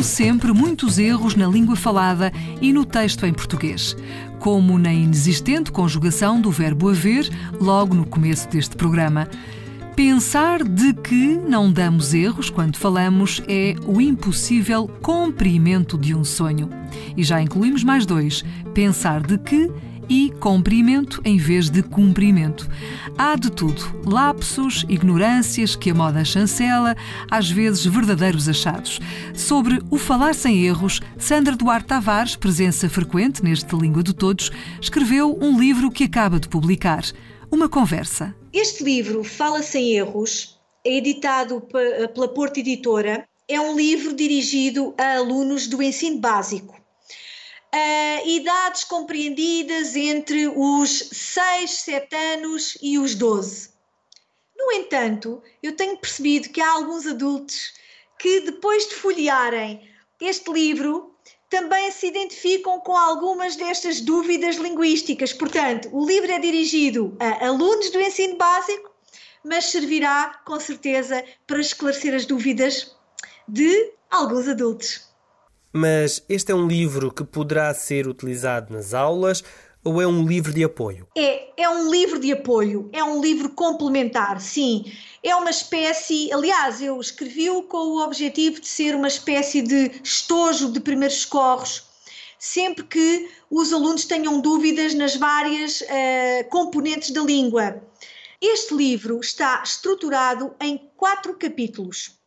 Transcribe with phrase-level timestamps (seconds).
[0.00, 3.94] Houveram sempre muitos erros na língua falada e no texto em português,
[4.38, 7.28] como na inexistente conjugação do verbo haver
[7.60, 9.28] logo no começo deste programa.
[9.94, 16.70] Pensar de que não damos erros quando falamos é o impossível cumprimento de um sonho.
[17.14, 19.70] E já incluímos mais dois: pensar de que
[20.10, 22.68] e comprimento em vez de cumprimento.
[23.16, 26.96] Há de tudo: lapsos, ignorâncias que a moda chancela,
[27.30, 28.98] às vezes verdadeiros achados.
[29.32, 35.38] Sobre o falar sem erros, Sandra Duarte Tavares, presença frequente neste Língua de Todos, escreveu
[35.40, 37.04] um livro que acaba de publicar.
[37.52, 38.34] Uma conversa.
[38.52, 41.62] Este livro, Fala Sem Erros, é editado
[42.14, 43.24] pela Porta Editora.
[43.48, 46.79] É um livro dirigido a alunos do ensino básico
[47.74, 53.70] uh, idades compreendidas entre os 6, 7 anos e os 12.
[54.56, 57.72] No entanto, eu tenho percebido que há alguns adultos
[58.18, 59.88] que, depois de folhearem
[60.20, 61.14] este livro,
[61.48, 65.32] também se identificam com algumas destas dúvidas linguísticas.
[65.32, 68.90] Portanto, o livro é dirigido a alunos do ensino básico,
[69.42, 72.94] mas servirá com certeza para esclarecer as dúvidas
[73.48, 75.09] de alguns adultos.
[75.72, 79.44] Mas este é um livro que poderá ser utilizado nas aulas
[79.84, 81.06] ou é um livro de apoio?
[81.16, 84.92] É, é um livro de apoio, é um livro complementar, sim.
[85.22, 90.70] É uma espécie, aliás, eu escrevi-o com o objetivo de ser uma espécie de estojo
[90.72, 91.84] de primeiros socorros,
[92.38, 97.80] sempre que os alunos tenham dúvidas nas várias uh, componentes da língua.
[98.40, 102.19] Este livro está estruturado em quatro capítulos.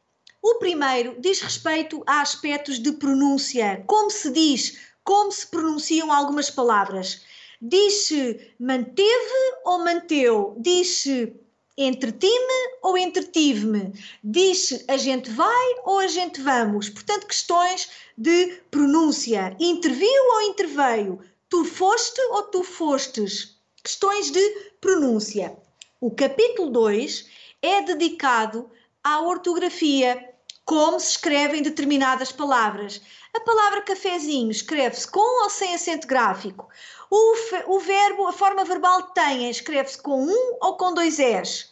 [0.45, 6.51] O primeiro diz respeito a aspectos de pronúncia, como se diz, como se pronunciam algumas
[6.51, 7.21] palavras.
[7.61, 10.53] Diz-se manteve ou manteu?
[10.59, 11.33] Diz-se
[11.77, 13.93] entreti-me ou entretive-me?
[14.21, 16.89] Diz-se a gente vai ou a gente vamos?
[16.89, 19.55] Portanto, questões de pronúncia.
[19.61, 21.21] Interviu ou interveio?
[21.47, 23.57] Tu foste ou tu fostes?
[23.81, 24.45] Questões de
[24.81, 25.55] pronúncia.
[26.01, 27.29] O capítulo 2
[27.61, 28.69] é dedicado
[29.01, 30.32] à ortografia
[30.66, 33.01] como se escrevem determinadas palavras.
[33.34, 36.69] A palavra cafezinho escreve-se com ou sem acento gráfico.
[37.09, 41.68] O, o verbo, a forma verbal tem, escreve-se com um ou com dois S.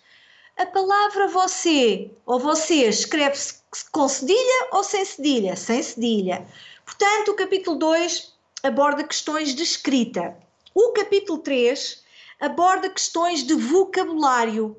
[0.57, 5.55] A palavra você ou vocês escreve-se com cedilha ou sem cedilha?
[5.55, 6.45] Sem cedilha.
[6.85, 10.37] Portanto, o capítulo 2 aborda questões de escrita.
[10.75, 12.03] O capítulo 3
[12.39, 14.75] aborda questões de vocabulário.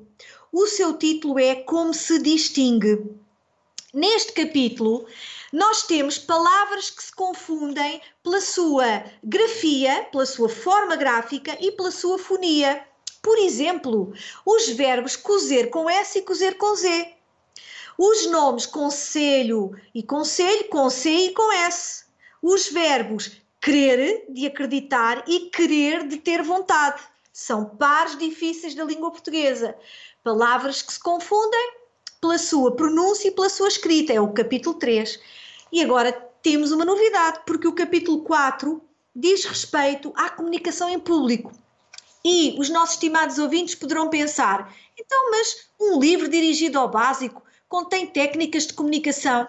[0.51, 3.22] O seu título é Como se distingue.
[3.93, 5.05] Neste capítulo,
[5.51, 11.91] nós temos palavras que se confundem pela sua grafia, pela sua forma gráfica e pela
[11.91, 12.83] sua fonia.
[13.21, 14.11] Por exemplo,
[14.43, 17.13] os verbos cozer com S e cozer com Z.
[17.95, 22.05] Os nomes conselho e conselho com C e com S.
[22.41, 26.99] Os verbos crer, de acreditar, e querer, de ter vontade.
[27.31, 29.77] São pares difíceis da língua portuguesa.
[30.23, 31.82] Palavras que se confundem
[32.23, 35.19] pela sua pronúncia e pela sua escrita, é o capítulo 3.
[35.73, 38.81] E agora temos uma novidade, porque o capítulo 4
[39.13, 41.51] diz respeito à comunicação em público.
[42.23, 48.07] E os nossos estimados ouvintes poderão pensar: então, mas um livro dirigido ao básico contém
[48.07, 49.45] técnicas de comunicação?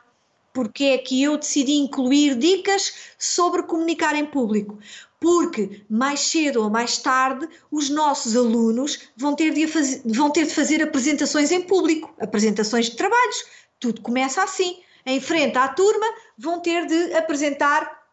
[0.55, 4.79] Porque é que eu decidi incluir dicas sobre comunicar em público?
[5.25, 10.45] porque mais cedo ou mais tarde os nossos alunos vão ter de, fazer, vão ter
[10.45, 13.43] de fazer apresentações em público, apresentações de trabalhos.
[13.81, 14.83] Tudo começa assim.
[15.07, 16.05] Em frente à turma,
[16.37, 18.05] vão ter de apresentar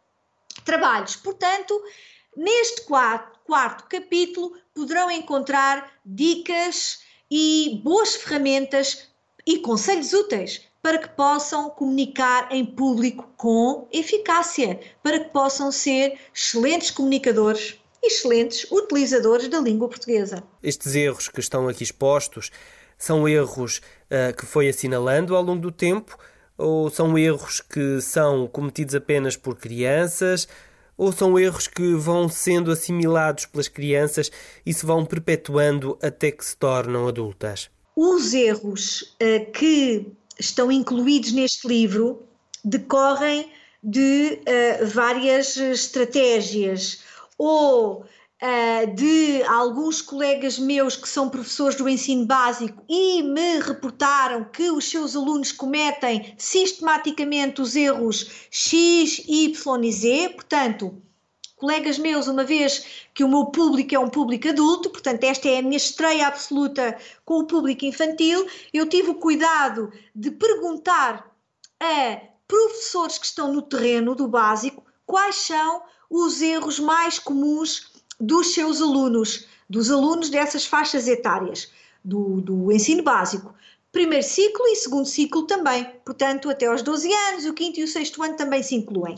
[0.64, 1.18] trabalhos.
[1.18, 1.84] Portanto,
[2.34, 9.10] neste quarto, quarto capítulo, poderão encontrar dicas e boas ferramentas
[9.46, 16.18] e conselhos úteis para que possam comunicar em público com eficácia, para que possam ser
[16.34, 20.44] excelentes comunicadores e excelentes utilizadores da língua portuguesa.
[20.64, 22.52] Estes erros que estão aqui expostos
[22.98, 26.18] são erros uh, que foi assinalando ao longo do tempo
[26.62, 30.48] ou são erros que são cometidos apenas por crianças?
[30.96, 34.32] Ou são erros que vão sendo assimilados pelas crianças
[34.64, 37.72] e se vão perpetuando até que se tornam adultas?
[37.96, 42.24] Os erros uh, que estão incluídos neste livro
[42.66, 43.50] decorrem
[43.84, 47.04] de uh, várias estratégias
[47.38, 54.44] ou uh, de alguns colegas meus que são professores do ensino básico e me reportaram
[54.44, 61.02] que os seus alunos cometem sistematicamente os erros X, Y e Z, portanto,
[61.62, 65.60] colegas meus, uma vez que o meu público é um público adulto, portanto, esta é
[65.60, 71.32] a minha estreia absoluta com o público infantil, eu tive o cuidado de perguntar
[71.80, 78.56] a professores que estão no terreno do básico quais são os erros mais comuns dos
[78.56, 81.72] seus alunos, dos alunos dessas faixas etárias,
[82.04, 83.54] do, do ensino básico.
[83.92, 87.88] Primeiro ciclo e segundo ciclo também, portanto, até aos 12 anos, o quinto e o
[87.88, 89.16] sexto ano também se incluem.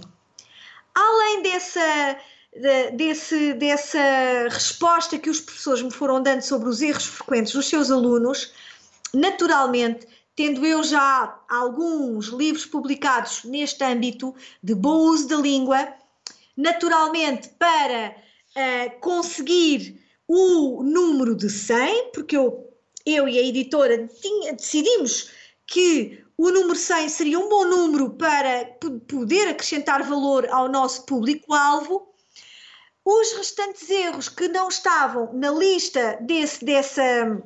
[0.93, 2.17] Além dessa,
[2.93, 7.89] desse, dessa resposta que os professores me foram dando sobre os erros frequentes dos seus
[7.89, 8.53] alunos,
[9.13, 15.93] naturalmente, tendo eu já alguns livros publicados neste âmbito de bom uso da língua,
[16.55, 18.15] naturalmente para
[18.55, 22.71] uh, conseguir o número de 100, porque eu,
[23.05, 25.29] eu e a editora tinha, decidimos
[25.67, 28.65] que o número 100 seria um bom número para
[29.07, 32.12] poder acrescentar valor ao nosso público-alvo.
[33.05, 37.43] Os restantes erros que não estavam na lista desse, dessa,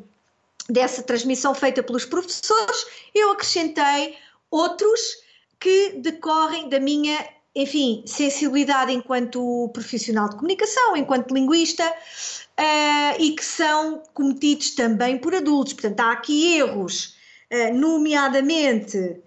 [0.69, 4.15] dessa transmissão feita pelos professores, eu acrescentei
[4.51, 5.18] outros
[5.59, 7.18] que decorrem da minha
[7.57, 15.33] enfim, sensibilidade enquanto profissional de comunicação, enquanto linguista, uh, e que são cometidos também por
[15.33, 15.74] adultos.
[15.74, 17.15] Portanto, há aqui erros,
[17.51, 19.18] uh, nomeadamente um,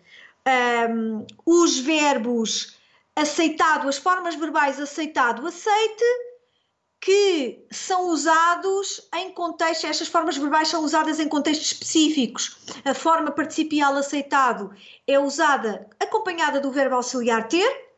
[0.46, 2.76] ehm, os verbos
[3.20, 6.04] aceitado, as formas verbais aceitado, aceite,
[7.00, 12.58] que são usados em contextos, estas formas verbais são usadas em contextos específicos.
[12.84, 14.74] A forma participial aceitado
[15.06, 17.90] é usada acompanhada do verbo auxiliar ter,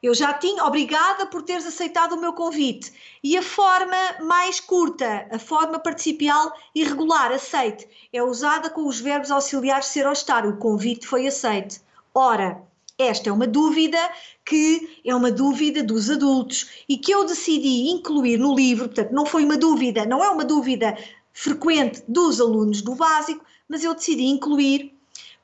[0.00, 2.92] eu já tinha, obrigada por teres aceitado o meu convite.
[3.22, 9.32] E a forma mais curta, a forma participial irregular, aceite, é usada com os verbos
[9.32, 10.46] auxiliares ser ou estar.
[10.46, 11.80] O convite foi aceite.
[12.14, 12.62] Ora,
[12.98, 13.98] esta é uma dúvida
[14.44, 19.24] que é uma dúvida dos adultos e que eu decidi incluir no livro, portanto, não
[19.24, 20.98] foi uma dúvida, não é uma dúvida
[21.32, 24.92] frequente dos alunos do básico, mas eu decidi incluir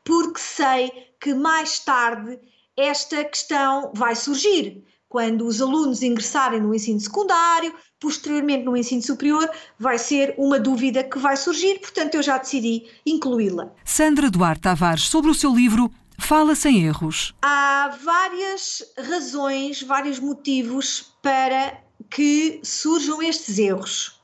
[0.03, 0.91] porque sei
[1.21, 2.39] que mais tarde
[2.77, 4.83] esta questão vai surgir.
[5.09, 9.49] Quando os alunos ingressarem no ensino secundário, posteriormente no ensino superior,
[9.79, 13.71] vai ser uma dúvida que vai surgir, portanto eu já decidi incluí-la.
[13.85, 17.35] Sandra Duarte Tavares, sobre o seu livro Fala Sem Erros.
[17.43, 24.21] Há várias razões, vários motivos para que surjam estes erros.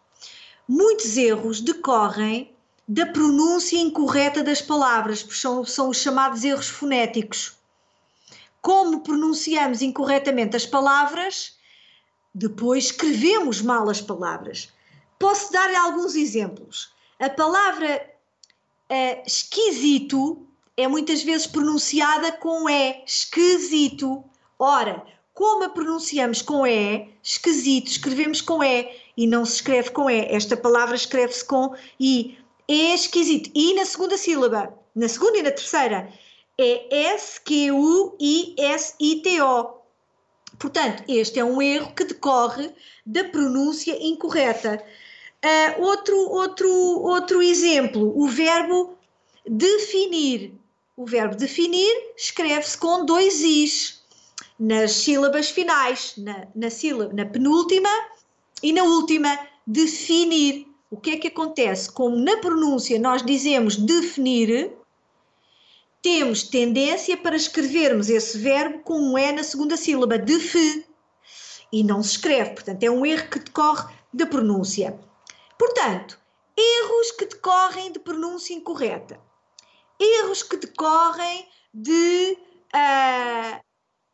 [0.69, 2.55] Muitos erros decorrem
[2.87, 7.61] da pronúncia incorreta das palavras, são, são os chamados erros fonéticos
[8.61, 11.57] como pronunciamos incorretamente as palavras,
[12.35, 14.73] depois escrevemos mal as palavras.
[15.19, 16.93] Posso dar alguns exemplos.
[17.19, 18.11] A palavra
[18.91, 20.47] uh, esquisito
[20.77, 24.25] é muitas vezes pronunciada com E, esquisito.
[24.59, 30.11] Ora, como a pronunciamos com E, esquisito, escrevemos com E e não se escreve com
[30.11, 30.27] E.
[30.35, 32.39] Esta palavra escreve-se com I.
[32.69, 33.51] É esquisito.
[33.55, 36.13] E na segunda sílaba, na segunda e na terceira,
[36.59, 37.71] é S-Q-U-I-S-I-T-O.
[40.59, 42.71] Portanto, este é um erro que decorre
[43.07, 44.85] da pronúncia incorreta.
[45.43, 48.95] Uh, outro, outro, outro exemplo, o verbo
[49.51, 50.55] definir.
[50.97, 54.01] O verbo definir escreve-se com dois Is
[54.59, 57.89] nas sílabas finais, na, na, sílaba, na penúltima
[58.63, 59.37] e na última.
[59.67, 60.69] Definir.
[60.91, 61.91] O que é que acontece?
[61.91, 64.73] Como na pronúncia nós dizemos definir,
[66.03, 70.85] temos tendência para escrevermos esse verbo com um E na segunda sílaba, de fe,
[71.73, 72.51] e não se escreve.
[72.51, 74.99] Portanto, é um erro que decorre da pronúncia.
[75.57, 76.19] Portanto,
[76.57, 79.21] erros que decorrem de pronúncia incorreta,
[80.01, 82.39] erros que decorrem de.
[82.75, 83.61] Uh,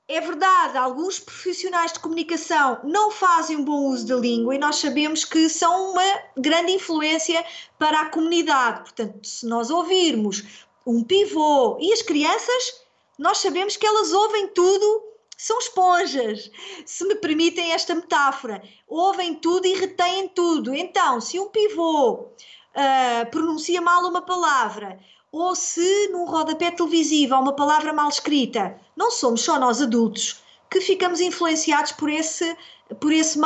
[0.08, 4.76] é verdade, alguns profissionais de comunicação não fazem um bom uso da língua e nós
[4.76, 7.44] sabemos que são uma grande influência
[7.76, 8.82] para a comunidade.
[8.82, 10.44] Portanto, se nós ouvirmos
[10.86, 11.76] um pivô.
[11.80, 12.80] E as crianças,
[13.18, 15.02] nós sabemos que elas ouvem tudo,
[15.36, 16.50] são esponjas,
[16.86, 18.62] se me permitem esta metáfora.
[18.86, 20.74] Ouvem tudo e retêm tudo.
[20.74, 24.98] Então, se um pivô uh, pronuncia mal uma palavra,
[25.36, 30.42] ou se num rodapé televisivo há uma palavra mal escrita, não somos só nós adultos
[30.70, 32.56] que ficamos influenciados por, esse,
[33.00, 33.38] por, esse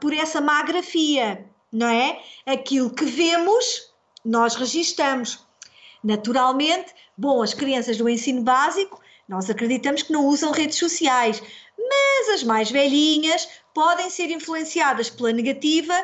[0.00, 2.20] por essa má grafia, não é?
[2.46, 3.92] Aquilo que vemos,
[4.24, 5.44] nós registamos.
[6.04, 11.42] Naturalmente, bom, as crianças do ensino básico, nós acreditamos que não usam redes sociais,
[11.78, 15.94] mas as mais velhinhas podem ser influenciadas pela negativa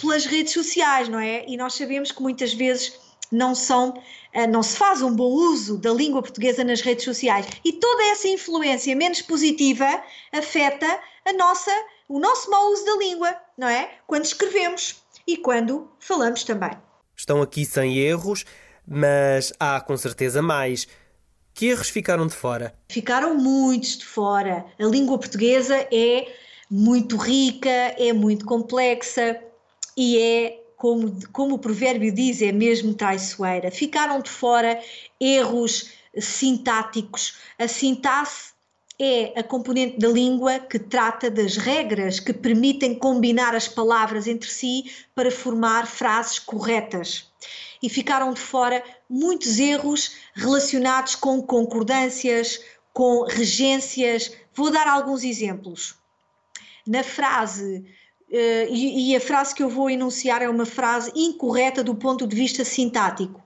[0.00, 1.44] pelas redes sociais, não é?
[1.46, 2.96] E nós sabemos que muitas vezes
[3.30, 4.00] não são
[4.32, 8.04] eh, não se faz um bom uso da língua portuguesa nas redes sociais e toda
[8.04, 10.86] essa influência menos positiva afeta
[11.24, 11.70] a nossa
[12.08, 13.90] o nosso mau uso da língua, não é?
[14.06, 16.70] Quando escrevemos e quando falamos também.
[17.14, 18.46] Estão aqui sem erros,
[18.86, 20.88] mas há com certeza mais.
[21.52, 22.72] Que erros ficaram de fora?
[22.88, 24.64] Ficaram muitos de fora.
[24.78, 26.32] A língua portuguesa é
[26.70, 29.38] muito rica, é muito complexa
[29.96, 33.70] e é, como, como o provérbio diz, é mesmo traiçoeira.
[33.70, 34.80] Ficaram de fora
[35.20, 37.36] erros sintáticos.
[37.58, 38.52] A sintaxe
[38.98, 44.48] é a componente da língua que trata das regras que permitem combinar as palavras entre
[44.48, 47.30] si para formar frases corretas
[47.82, 52.60] e ficaram de fora muitos erros relacionados com concordâncias,
[52.92, 54.32] com regências.
[54.54, 55.96] Vou dar alguns exemplos.
[56.86, 57.84] Na frase,
[58.30, 62.26] uh, e, e a frase que eu vou enunciar é uma frase incorreta do ponto
[62.26, 63.42] de vista sintático.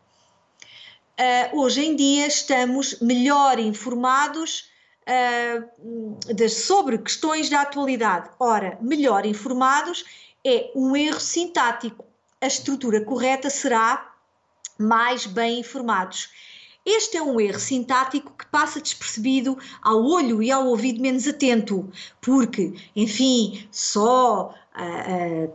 [1.19, 4.71] Uh, hoje em dia estamos melhor informados
[5.07, 8.31] uh, de, sobre questões da atualidade.
[8.39, 10.05] Ora, melhor informados
[10.45, 12.05] é um erro sintático.
[12.41, 14.13] A estrutura correta será
[14.79, 16.31] mais bem informados.
[16.85, 21.89] Este é um erro sintático que passa despercebido ao olho e ao ouvido menos atento,
[22.21, 24.53] porque, enfim, só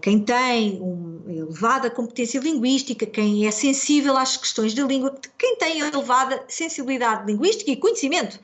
[0.02, 5.80] quem tem uma elevada competência linguística, quem é sensível às questões da língua, quem tem
[5.80, 8.40] elevada sensibilidade linguística e conhecimento,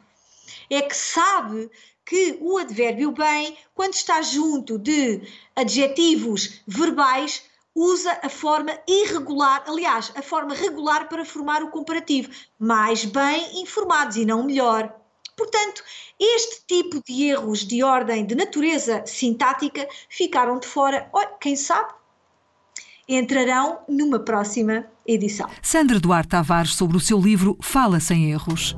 [0.70, 1.70] é que sabe
[2.06, 5.22] que o advérbio bem, quando está junto de
[5.56, 7.44] adjetivos verbais,
[7.76, 14.18] usa a forma irregular, aliás, a forma regular para formar o comparativo, mais bem informados
[14.18, 14.94] e não melhor.
[15.36, 15.84] Portanto,
[16.20, 21.10] este tipo de erros de ordem de natureza sintática ficaram de fora,
[21.40, 21.94] quem sabe,
[23.08, 25.50] entrarão numa próxima edição.
[25.62, 28.76] Sandra Duarte Tavares sobre o seu livro Fala Sem Erros.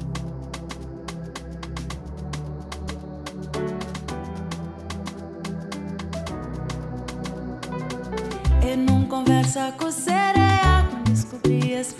[9.45, 11.93] conversa com sereia Descobri as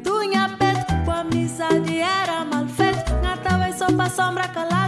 [0.00, 0.36] Tanto em
[1.04, 3.12] com amizade era mal feito.
[3.20, 4.87] Natal é só pra sombra calada.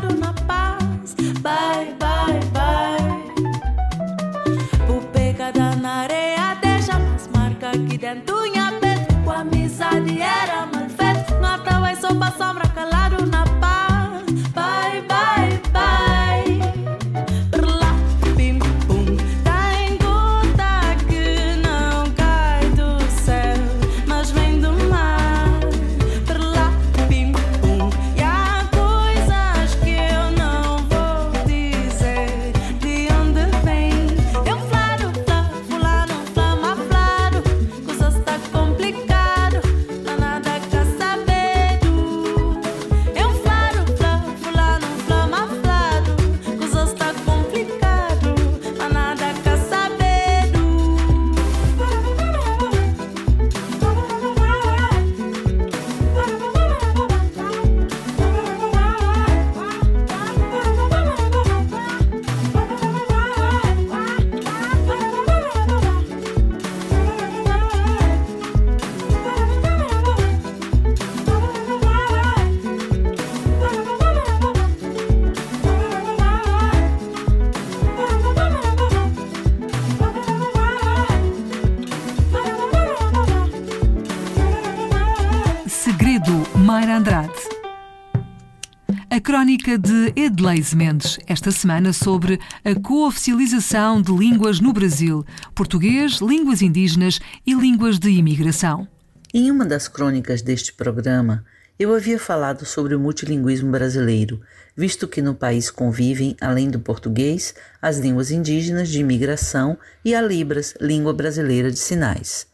[89.30, 96.62] Crónica de Edleise Mendes, esta semana sobre a cooficialização de línguas no Brasil: português, línguas
[96.62, 98.88] indígenas e línguas de imigração.
[99.32, 101.44] Em uma das crônicas deste programa,
[101.78, 104.40] eu havia falado sobre o multilinguismo brasileiro,
[104.76, 110.20] visto que no país convivem, além do português, as línguas indígenas de imigração e a
[110.20, 112.48] Libras, língua brasileira de sinais.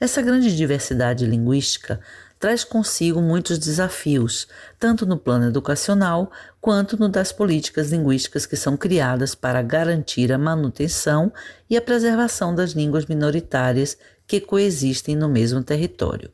[0.00, 2.00] Essa grande diversidade linguística
[2.42, 6.28] traz consigo muitos desafios, tanto no plano educacional
[6.60, 11.32] quanto no das políticas linguísticas que são criadas para garantir a manutenção
[11.70, 13.96] e a preservação das línguas minoritárias
[14.26, 16.32] que coexistem no mesmo território.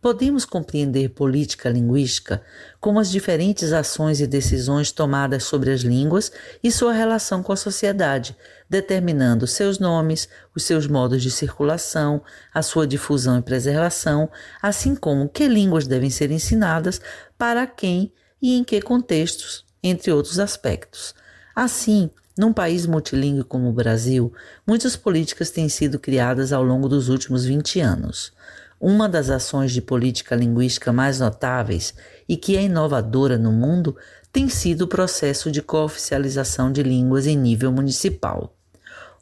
[0.00, 2.40] Podemos compreender política linguística
[2.80, 6.32] como as diferentes ações e decisões tomadas sobre as línguas
[6.64, 8.34] e sua relação com a sociedade,
[8.68, 14.28] determinando seus nomes, os seus modos de circulação, a sua difusão e preservação,
[14.60, 17.00] assim como que línguas devem ser ensinadas,
[17.38, 21.14] para quem e em que contextos, entre outros aspectos.
[21.54, 24.32] Assim, num país multilingüe como o Brasil,
[24.66, 28.32] muitas políticas têm sido criadas ao longo dos últimos 20 anos.
[28.78, 31.94] Uma das ações de política linguística mais notáveis
[32.28, 33.96] e que é inovadora no mundo
[34.30, 38.55] tem sido o processo de cooficialização de línguas em nível municipal.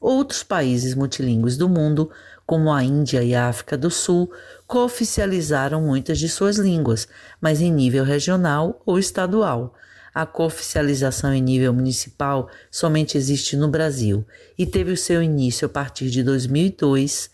[0.06, 2.10] Outros países multilingües do mundo,
[2.44, 4.30] como a Índia e a África do Sul,
[4.66, 7.08] cooficializaram muitas de suas línguas,
[7.40, 9.74] mas em nível regional ou estadual.
[10.14, 14.26] A cooficialização em nível municipal somente existe no Brasil
[14.58, 17.30] e teve o seu início a partir de 2002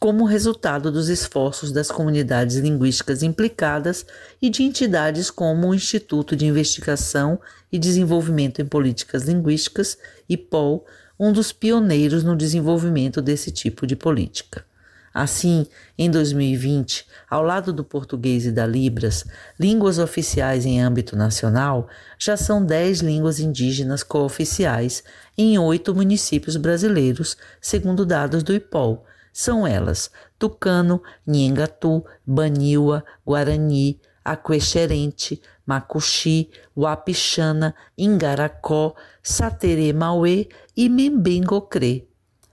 [0.00, 4.04] como resultado dos esforços das comunidades linguísticas implicadas
[4.42, 7.38] e de entidades como o Instituto de Investigação
[7.70, 9.96] e Desenvolvimento em Políticas Linguísticas,
[10.28, 10.84] IPOL,
[11.20, 14.64] um dos pioneiros no desenvolvimento desse tipo de política.
[15.12, 15.66] Assim,
[15.98, 19.26] em 2020, ao lado do português e da Libras,
[19.58, 25.04] línguas oficiais em âmbito nacional, já são 10 línguas indígenas cooficiais
[25.36, 35.40] em oito municípios brasileiros, segundo dados do IPOL, são elas Tucano, Nhengatu, Baniwa, Guarani, Aquexerente,
[35.64, 42.06] Macuxi, Wapixana, Ingaracó, Satere Mauê e Membengocrê.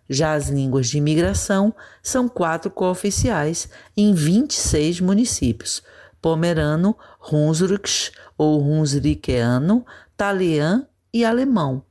[0.09, 5.83] Já as línguas de imigração são quatro cooficiais em 26 municípios:
[6.21, 6.97] Pomerano,
[7.31, 11.83] Hunsrück ou Hunsrickeano, Talian e Alemão.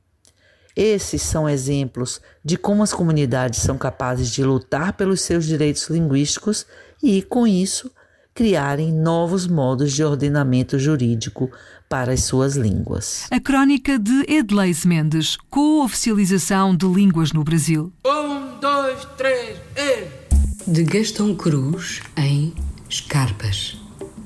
[0.75, 6.67] Esses são exemplos de como as comunidades são capazes de lutar pelos seus direitos linguísticos
[7.01, 7.91] e, com isso,
[8.37, 11.49] criarem novos modos de ordenamento jurídico
[11.89, 13.25] para as suas línguas.
[13.31, 17.91] A crónica de Edleis Mendes, com oficialização de línguas no Brasil.
[18.05, 20.71] Um, dois, três, e...
[20.71, 22.53] De Gastão Cruz em
[22.87, 23.75] Escarpas,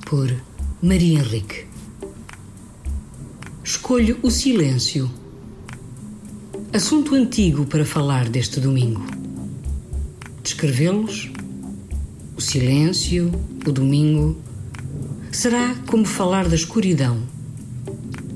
[0.04, 0.30] por
[0.82, 1.66] Maria Henrique.
[3.64, 5.10] Escolho o silêncio
[6.70, 9.06] Assunto antigo para falar deste domingo.
[10.42, 11.30] Descrevê-los,
[12.36, 13.30] o silêncio,
[13.66, 14.40] o domingo,
[15.30, 17.22] será como falar da escuridão.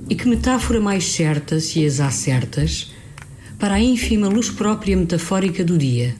[0.09, 2.93] E que metáfora mais certa, se as há certas,
[3.59, 6.15] para a ínfima luz própria metafórica do dia?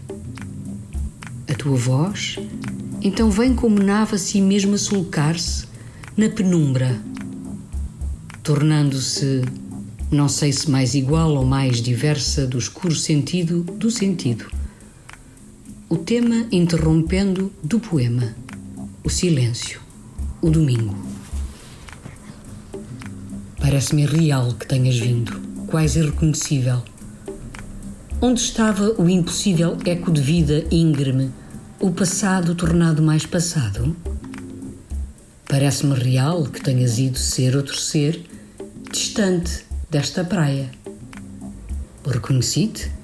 [1.49, 2.39] A tua voz,
[3.03, 5.67] então vem como nave a si mesma sulcar-se
[6.17, 7.01] na penumbra,
[8.43, 9.43] tornando-se
[10.11, 14.56] não sei se mais igual ou mais diversa do escuro sentido do sentido.
[15.89, 18.35] O tema interrompendo do poema,
[19.05, 19.81] o silêncio,
[20.43, 20.97] o domingo.
[23.61, 26.83] Parece-me real que tenhas vindo, quase irreconhecível.
[28.21, 31.31] Onde estava o impossível eco de vida íngreme,
[31.79, 33.95] o passado tornado mais passado?
[35.49, 38.25] Parece-me real que tenhas ido ser outro ser,
[38.91, 40.69] distante, desta praia.
[42.05, 42.96] Reconheci-te?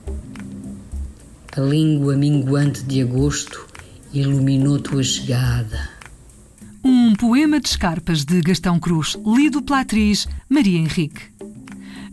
[1.55, 3.69] A língua minguante de agosto
[4.11, 5.91] iluminou tua chegada.
[6.83, 11.21] Um poema de escarpas de Gastão Cruz, lido pela atriz Maria Henrique.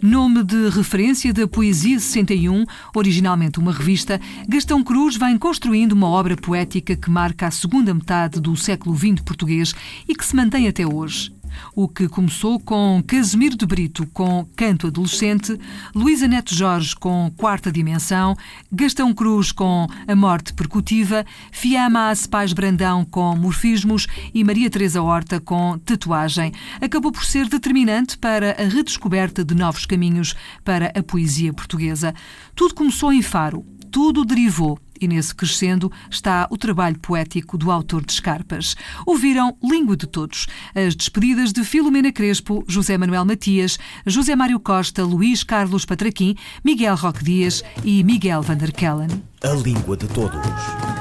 [0.02, 6.36] Nome de referência da Poesia 61, originalmente uma revista, Gastão Cruz vem construindo uma obra
[6.36, 9.73] poética que marca a segunda metade do século XX português
[10.06, 11.32] e que se mantém até hoje.
[11.75, 15.59] O que começou com Casimiro de Brito com Canto Adolescente,
[15.93, 18.35] Luísa Neto Jorge com Quarta Dimensão,
[18.71, 25.39] Gastão Cruz com A Morte Percutiva, Fiamma Paz Brandão com Morfismos e Maria Teresa Horta
[25.39, 26.51] com Tatuagem.
[26.81, 32.13] Acabou por ser determinante para a redescoberta de novos caminhos para a poesia portuguesa.
[32.55, 38.05] Tudo começou em Faro, tudo derivou E nesse crescendo está o trabalho poético do autor
[38.05, 38.75] de Escarpas.
[39.05, 45.03] Ouviram Língua de Todos, as despedidas de Filomena Crespo, José Manuel Matias, José Mário Costa,
[45.03, 49.23] Luís Carlos Patraquim, Miguel Roque Dias e Miguel van der Kellen.
[49.43, 50.99] A Língua de Todos.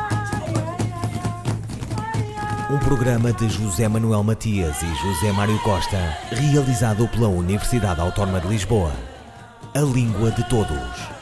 [2.70, 8.48] Um programa de José Manuel Matias e José Mário Costa, realizado pela Universidade Autónoma de
[8.48, 8.92] Lisboa.
[9.74, 11.17] A Língua de Todos.